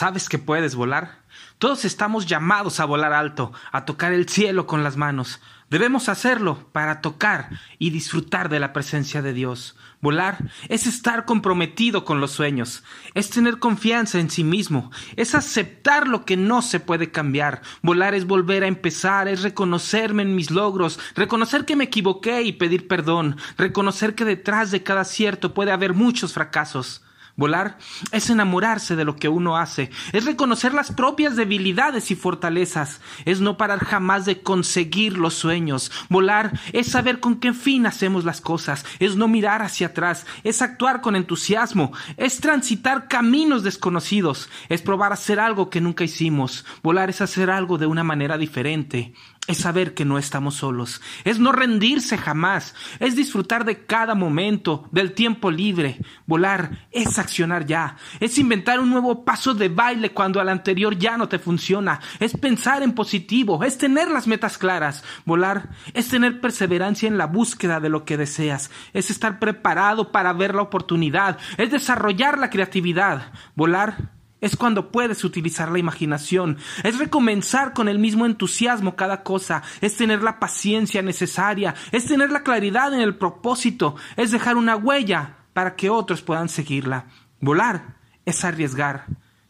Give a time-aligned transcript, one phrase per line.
[0.00, 1.18] ¿Sabes que puedes volar?
[1.58, 5.42] Todos estamos llamados a volar alto, a tocar el cielo con las manos.
[5.68, 9.76] Debemos hacerlo para tocar y disfrutar de la presencia de Dios.
[10.00, 10.38] Volar
[10.70, 12.82] es estar comprometido con los sueños,
[13.12, 17.60] es tener confianza en sí mismo, es aceptar lo que no se puede cambiar.
[17.82, 22.52] Volar es volver a empezar, es reconocerme en mis logros, reconocer que me equivoqué y
[22.52, 27.02] pedir perdón, reconocer que detrás de cada acierto puede haber muchos fracasos.
[27.40, 27.78] Volar
[28.12, 33.40] es enamorarse de lo que uno hace, es reconocer las propias debilidades y fortalezas, es
[33.40, 35.90] no parar jamás de conseguir los sueños.
[36.10, 40.60] Volar es saber con qué fin hacemos las cosas, es no mirar hacia atrás, es
[40.60, 46.66] actuar con entusiasmo, es transitar caminos desconocidos, es probar hacer algo que nunca hicimos.
[46.82, 49.14] Volar es hacer algo de una manera diferente,
[49.50, 54.88] es saber que no estamos solos, es no rendirse jamás, es disfrutar de cada momento,
[54.92, 55.98] del tiempo libre.
[56.26, 61.16] Volar es accionar ya, es inventar un nuevo paso de baile cuando al anterior ya
[61.16, 65.02] no te funciona, es pensar en positivo, es tener las metas claras.
[65.24, 70.32] Volar es tener perseverancia en la búsqueda de lo que deseas, es estar preparado para
[70.32, 73.32] ver la oportunidad, es desarrollar la creatividad.
[73.56, 79.62] Volar es cuando puedes utilizar la imaginación, es recomenzar con el mismo entusiasmo cada cosa,
[79.80, 84.76] es tener la paciencia necesaria, es tener la claridad en el propósito, es dejar una
[84.76, 87.06] huella para que otros puedan seguirla.
[87.40, 89.06] Volar es arriesgar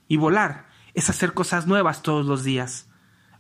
[0.09, 2.89] y volar es hacer cosas nuevas todos los días.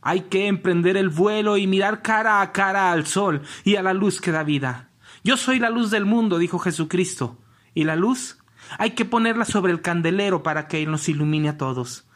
[0.02, 3.92] Hay que emprender el vuelo y mirar cara a cara al sol y a la
[3.92, 4.88] luz que da vida.
[5.22, 7.38] Yo soy la luz del mundo, dijo Jesucristo,
[7.74, 8.38] y la luz
[8.78, 12.06] hay que ponerla sobre el candelero para que Él nos ilumine a todos.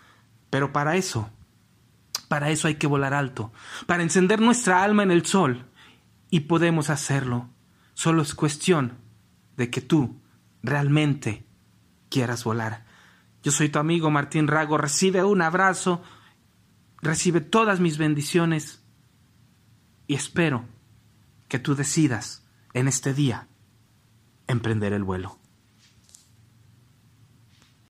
[0.50, 1.30] Pero para eso,
[2.28, 3.52] para eso hay que volar alto,
[3.86, 5.66] para encender nuestra alma en el sol.
[6.30, 7.48] Y podemos hacerlo.
[7.94, 8.98] Solo es cuestión
[9.56, 10.20] de que tú
[10.62, 11.46] realmente
[12.08, 12.84] quieras volar.
[13.42, 14.78] Yo soy tu amigo Martín Rago.
[14.78, 16.02] Recibe un abrazo,
[17.02, 18.82] recibe todas mis bendiciones
[20.06, 20.64] y espero
[21.48, 23.48] que tú decidas en este día
[24.46, 25.38] emprender el vuelo.